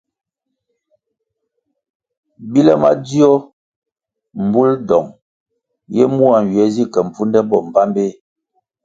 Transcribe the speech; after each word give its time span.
Bile 2.51 2.73
madzio 2.81 3.31
mbul 4.43 4.71
dong 4.89 5.07
ye 5.95 6.03
mua 6.15 6.37
nywie 6.45 6.65
zi 6.73 6.83
ke 6.93 6.99
mpfunde 7.07 7.39
bo 7.49 7.57
mbpambeh. 7.65 8.13